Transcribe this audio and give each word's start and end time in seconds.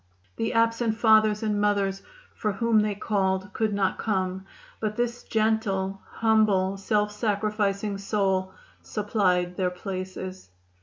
The 0.37 0.53
absent 0.53 0.97
fathers 0.97 1.43
and 1.43 1.61
mothers 1.61 2.01
for 2.33 2.53
whom 2.53 2.79
they 2.79 2.95
called 2.95 3.53
could 3.53 3.71
not 3.71 3.99
come, 3.99 4.47
but 4.79 4.95
this 4.95 5.21
gentle, 5.23 6.01
humble, 6.07 6.77
self 6.77 7.11
sacrificing 7.11 7.99
soul 7.99 8.51
supplied 8.81 9.57
their 9.57 9.69
places. 9.69 10.49